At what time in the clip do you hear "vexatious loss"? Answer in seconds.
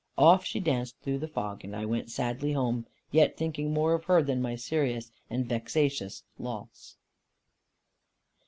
5.47-6.97